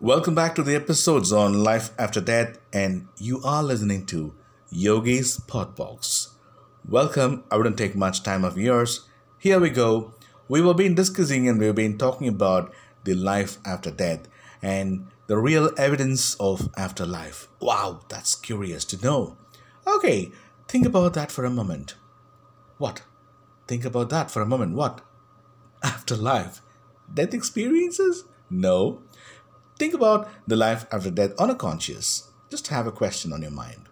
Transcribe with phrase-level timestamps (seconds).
[0.00, 4.34] Welcome back to the episodes on life after death, and you are listening to
[4.70, 6.34] Yogi's Podbox.
[6.86, 9.08] Welcome, I wouldn't take much time of yours.
[9.38, 10.12] Here we go.
[10.48, 12.74] We have been discussing and we've been talking about
[13.04, 14.28] the life after death
[14.60, 17.48] and the real evidence of afterlife.
[17.58, 19.38] Wow, that's curious to know.
[19.86, 20.30] Okay,
[20.68, 21.94] think about that for a moment.
[22.76, 23.00] What?
[23.66, 24.74] Think about that for a moment.
[24.74, 25.00] What?
[25.82, 26.60] Afterlife?
[27.12, 28.24] Death experiences?
[28.50, 29.02] No.
[29.78, 32.30] Think about the life after death on a conscious.
[32.50, 33.88] Just have a question on your mind.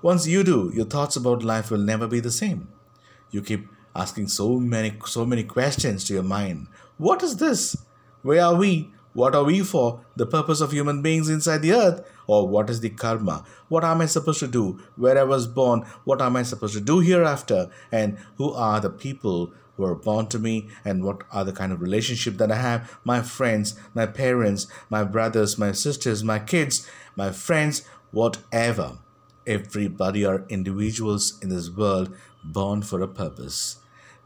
[0.00, 2.68] Once you do, your thoughts about life will never be the same.
[3.30, 6.68] You keep asking so many so many questions to your mind.
[6.96, 7.76] What is this?
[8.22, 8.90] Where are we?
[9.12, 10.04] What are we for?
[10.16, 12.08] The purpose of human beings inside the earth?
[12.28, 13.44] Or what is the karma?
[13.68, 14.78] What am I supposed to do?
[14.94, 15.80] Where I was born?
[16.04, 17.70] What am I supposed to do hereafter?
[17.90, 21.72] And who are the people who are born to me and what are the kind
[21.72, 26.86] of relationship that I have, my friends, my parents, my brothers, my sisters, my kids,
[27.16, 28.98] my friends, whatever.
[29.46, 33.76] Everybody are individuals in this world born for a purpose.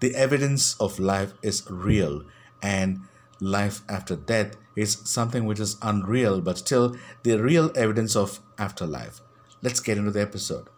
[0.00, 2.24] The evidence of life is real
[2.62, 3.02] and
[3.42, 9.20] life after death is something which is unreal but still the real evidence of afterlife.
[9.60, 10.68] Let's get into the episode.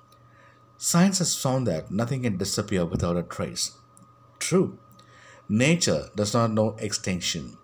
[0.77, 3.73] Science has found that nothing can disappear without a trace.
[4.39, 4.79] True.
[5.48, 7.56] Nature does not know extinction.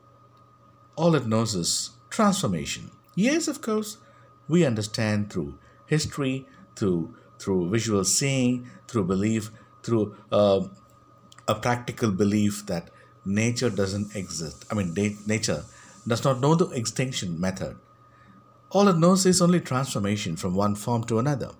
[0.96, 2.90] All it knows is transformation.
[3.14, 3.98] Yes, of course,
[4.48, 9.50] we understand through history, through through visual seeing, through belief,
[9.82, 10.60] through uh,
[11.48, 12.90] a practical belief that
[13.34, 14.64] nature doesn't exist.
[14.70, 15.64] I mean, de- nature
[16.06, 17.76] does not know the extinction method.
[18.70, 21.50] All it knows is only transformation from one form to another.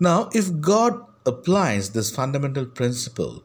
[0.00, 3.42] Now, if God applies this fundamental principle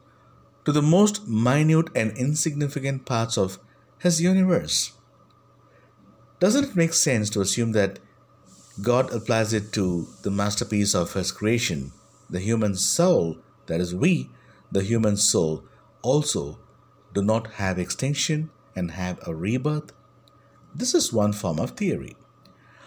[0.64, 3.58] to the most minute and insignificant parts of
[3.98, 4.92] his universe.
[6.38, 7.98] Doesn't it make sense to assume that
[8.80, 11.92] God applies it to the masterpiece of his creation,
[12.30, 14.30] the human soul, that is, we,
[14.70, 15.64] the human soul,
[16.02, 16.58] also
[17.12, 19.92] do not have extinction and have a rebirth?
[20.74, 22.16] This is one form of theory.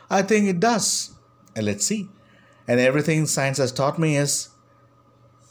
[0.10, 1.14] I think it does.
[1.56, 2.10] And let's see.
[2.68, 4.50] And everything science has taught me is,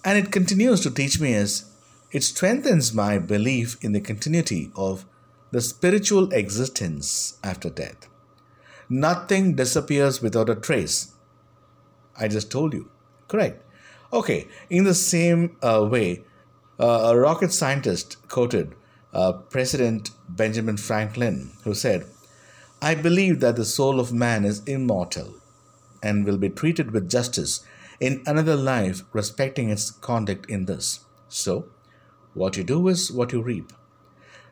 [0.05, 1.65] and it continues to teach me is,
[2.11, 5.05] it strengthens my belief in the continuity of
[5.51, 8.09] the spiritual existence after death.
[8.89, 11.15] Nothing disappears without a trace.
[12.19, 12.91] I just told you.
[13.29, 13.63] Correct.
[14.13, 16.25] Okay, in the same uh, way,
[16.79, 18.75] uh, a rocket scientist quoted
[19.13, 22.07] uh, President Benjamin Franklin, who said,
[22.83, 25.37] I believe that the soul of man is immortal
[26.03, 27.65] and will be treated with justice
[28.01, 31.01] in another life, respecting its conduct in this.
[31.29, 31.67] So,
[32.35, 33.73] what you do is what you reap.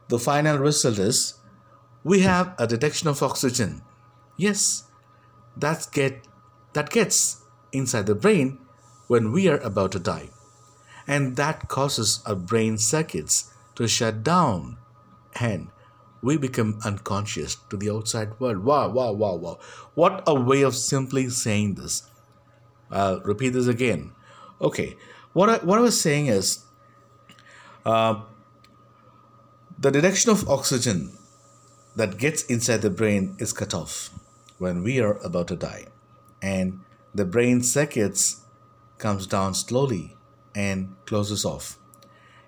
[0.08, 1.34] The final result is
[2.04, 3.82] we have a detection of oxygen.
[4.36, 4.84] Yes,
[5.56, 6.26] that's get
[6.72, 8.58] that gets inside the brain
[9.08, 10.30] when we are about to die.
[11.06, 14.78] And that causes our brain circuits to shut down
[15.40, 15.68] and
[16.22, 18.64] we become unconscious to the outside world.
[18.64, 19.58] Wow, wow, wow, wow.
[19.94, 22.04] What a way of simply saying this.
[22.90, 24.12] I'll repeat this again.
[24.60, 24.96] Okay,
[25.32, 26.64] what I, what I was saying is
[27.84, 28.22] uh,
[29.78, 31.12] the direction of oxygen
[31.96, 34.10] that gets inside the brain is cut off
[34.58, 35.86] when we are about to die
[36.40, 36.80] and
[37.14, 38.42] the brain circuits
[38.98, 40.16] comes down slowly
[40.54, 41.78] and closes off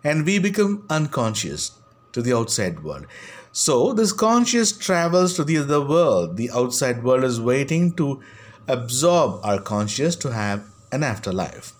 [0.02, 1.80] and we become unconscious
[2.12, 3.06] to the outside world
[3.52, 8.20] so this conscious travels to the other world the outside world is waiting to
[8.68, 11.72] absorb our conscious to have an afterlife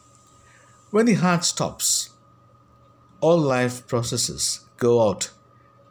[0.91, 2.11] when the heart stops
[3.21, 5.31] all life processes go out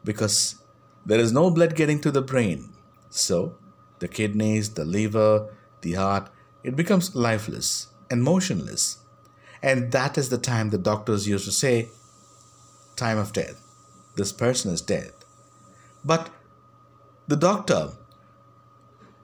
[0.03, 0.63] because
[1.05, 2.69] there is no blood getting to the brain.
[3.09, 3.55] So,
[3.99, 5.49] the kidneys, the liver,
[5.81, 6.29] the heart,
[6.63, 9.02] it becomes lifeless and motionless.
[9.63, 11.87] And that is the time the doctors used to say,
[12.97, 13.59] time of death.
[14.15, 15.13] This person is dead.
[16.03, 16.29] But
[17.27, 17.91] the doctor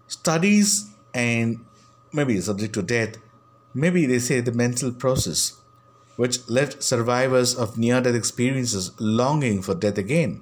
[0.08, 1.66] studies and
[2.14, 3.18] maybe subject to death,
[3.74, 5.58] maybe they say the mental process
[6.16, 10.42] which left survivors of near death experiences longing for death again.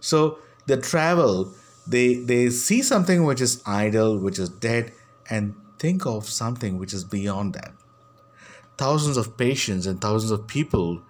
[0.00, 1.52] So they travel,
[1.86, 4.92] they, they see something which is idle, which is dead,
[5.28, 7.72] and think of something which is beyond that.
[8.78, 11.02] Thousands of patients and thousands of people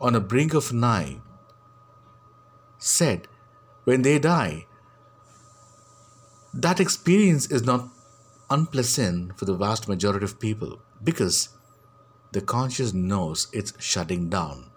[0.00, 1.20] on a brink of nigh
[2.78, 3.28] said
[3.84, 4.66] when they die,
[6.52, 7.88] that experience is not
[8.50, 11.50] unpleasant for the vast majority of people because
[12.32, 14.70] the conscious knows it's shutting down.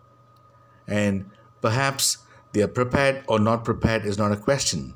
[0.88, 1.30] And
[1.62, 2.20] perhaps
[2.54, 4.96] they are prepared or not prepared is not a question,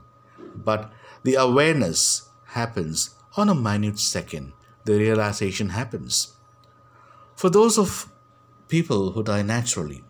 [0.56, 0.92] but
[1.24, 4.54] the awareness happens on a minute second.
[4.86, 6.36] The realization happens.
[7.42, 8.08] For those of
[8.68, 10.04] people who die naturally,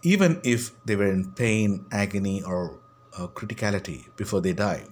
[0.00, 2.78] even if they were in pain, agony, or
[3.18, 4.86] uh, criticality before they die,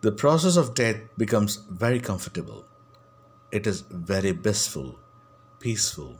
[0.00, 2.64] the process of death becomes very comfortable.
[3.52, 4.98] It is very blissful,
[5.60, 6.16] peaceful,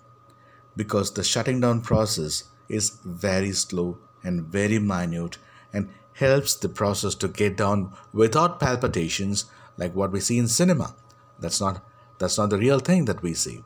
[0.77, 5.39] because the shutting down process is very slow and very minute
[5.73, 9.47] and helps the process to get down without palpitations
[9.79, 10.95] like what we see in cinema.
[11.39, 11.83] That's not
[12.19, 13.65] that's not the real thing that we see.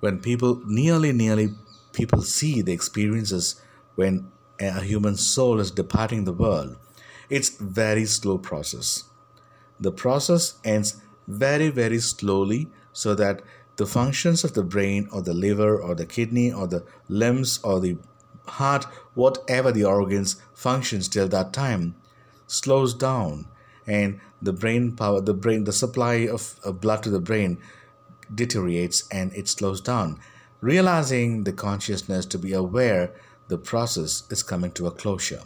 [0.00, 1.54] When people nearly nearly
[1.92, 3.60] people see the experiences
[3.96, 4.30] when
[4.60, 6.76] a human soul is departing the world,
[7.28, 9.04] it's very slow process.
[9.80, 13.42] The process ends very very slowly so that
[13.76, 17.80] the functions of the brain or the liver or the kidney or the limbs or
[17.80, 17.96] the
[18.46, 18.84] heart,
[19.14, 21.94] whatever the organs functions till that time,
[22.46, 23.46] slows down
[23.86, 27.58] and the brain power, the brain, the supply of, of blood to the brain
[28.34, 30.18] deteriorates and it slows down.
[30.60, 33.12] Realizing the consciousness to be aware
[33.48, 35.42] the process is coming to a closure.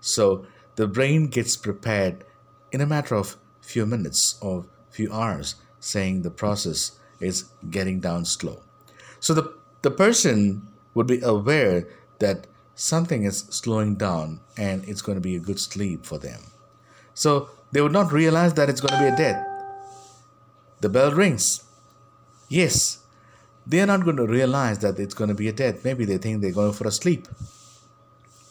[0.00, 0.46] So
[0.76, 2.24] the brain gets prepared
[2.72, 8.24] in a matter of few minutes or few hours, saying the process is getting down
[8.24, 8.62] slow.
[9.20, 11.86] So the, the person would be aware
[12.18, 16.40] that something is slowing down and it's going to be a good sleep for them.
[17.14, 19.44] So they would not realize that it's going to be a death.
[20.80, 21.62] The bell rings.
[22.48, 22.98] Yes,
[23.66, 25.84] they are not going to realize that it's going to be a death.
[25.84, 27.26] Maybe they think they're going for a sleep.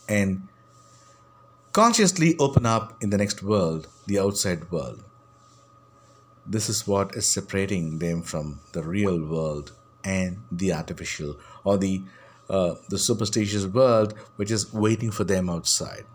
[0.09, 0.47] And
[1.71, 5.03] consciously open up in the next world, the outside world.
[6.45, 9.71] This is what is separating them from the real world
[10.03, 12.03] and the artificial or the
[12.47, 16.05] uh, the superstitious world which is waiting for them outside.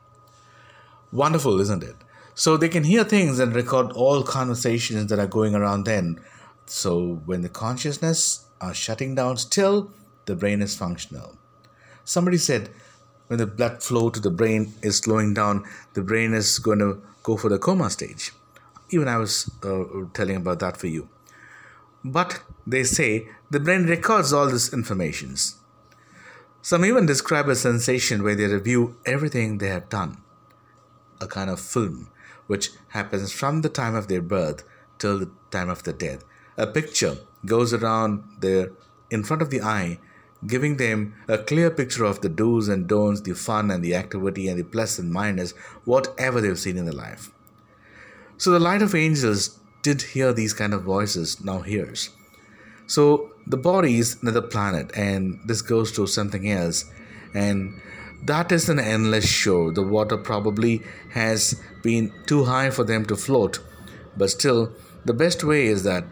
[1.10, 1.96] Wonderful, isn't it?
[2.34, 6.20] So they can hear things and record all conversations that are going around then.
[6.70, 9.90] So when the consciousness are shutting down still,
[10.26, 11.36] the brain is functional.
[12.04, 12.70] Somebody said
[13.26, 15.64] when the blood flow to the brain is slowing down,
[15.94, 18.32] the brain is going to go for the coma stage.
[18.90, 19.84] Even I was uh,
[20.14, 21.08] telling about that for you.
[22.04, 25.60] But they say the brain records all these informations
[26.62, 30.18] some even describe a sensation where they review everything they have done,
[31.20, 32.10] a kind of film
[32.48, 34.62] which happens from the time of their birth
[34.98, 36.22] till the time of their death.
[36.60, 37.16] A picture
[37.46, 38.72] goes around there
[39.10, 39.98] in front of the eye,
[40.46, 44.46] giving them a clear picture of the do's and don'ts, the fun and the activity
[44.46, 45.52] and the plus and minus,
[45.86, 47.30] whatever they've seen in their life.
[48.36, 52.10] So the light of angels did hear these kind of voices, now hears.
[52.86, 56.84] So the body is another planet, and this goes to something else,
[57.32, 57.80] and
[58.24, 59.70] that is an endless show.
[59.70, 60.82] The water probably
[61.12, 63.60] has been too high for them to float,
[64.14, 64.74] but still,
[65.06, 66.04] the best way is that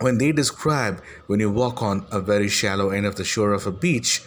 [0.00, 3.66] when they describe when you walk on a very shallow end of the shore of
[3.66, 4.22] a beach,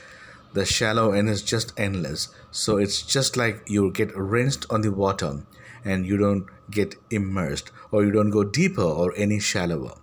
[0.54, 2.30] the shallow end is just endless.
[2.52, 5.44] So it's just like you get rinsed on the water
[5.84, 9.96] and you don't get immersed or you don't go deeper or any shallower.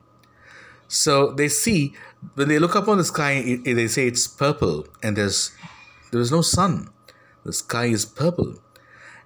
[0.88, 1.94] So they see
[2.34, 5.50] when they look up on the sky, they say it's purple, and there's
[6.10, 6.90] there is no sun.
[7.44, 8.56] The sky is purple,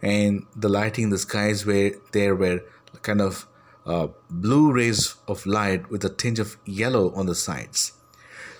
[0.00, 2.60] and the lighting in the skies where there were
[3.02, 3.46] kind of
[3.86, 7.92] uh, blue rays of light with a tinge of yellow on the sides.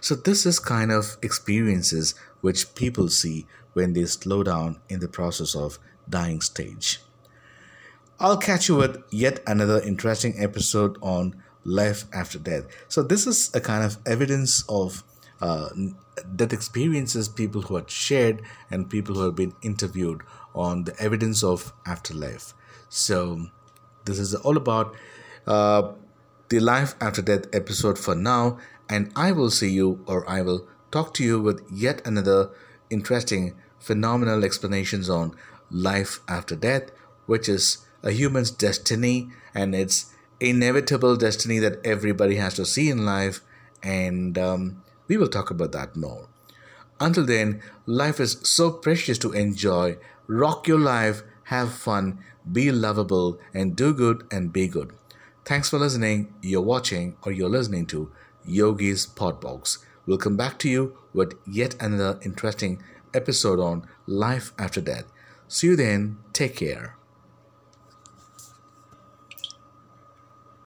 [0.01, 5.09] So this is kind of experiences which people see when they slow down in the
[5.09, 5.79] process of
[6.09, 7.01] dying stage.
[8.19, 12.65] I'll catch you with yet another interesting episode on life after death.
[12.89, 15.03] So this is a kind of evidence of
[15.41, 15.69] uh,
[16.35, 18.41] death experiences people who had shared
[18.71, 20.23] and people who have been interviewed
[20.55, 22.55] on the evidence of afterlife.
[22.89, 23.49] So
[24.07, 24.95] this is all about
[25.47, 25.93] uh,
[26.49, 28.59] the life after death episode for now,
[28.89, 32.51] and I will see you or I will talk to you with yet another
[32.89, 35.37] interesting, phenomenal explanations on
[35.71, 36.91] life after death,
[37.27, 43.05] which is a human's destiny and its inevitable destiny that everybody has to see in
[43.05, 43.41] life,
[43.83, 46.29] and um, we will talk about that more.
[47.01, 49.99] Until then, life is so precious to enjoy.
[50.29, 52.19] Rock your life, have fun,
[52.51, 54.93] be lovable, and do good and be good.
[55.45, 56.35] Thanks for listening.
[56.43, 58.11] You're watching or you're listening to
[58.45, 59.79] Yogi's Podbox.
[60.07, 62.83] We'll come back to you with yet another interesting
[63.15, 65.05] episode on life after death.
[65.49, 66.19] See you then.
[66.33, 66.96] Take care.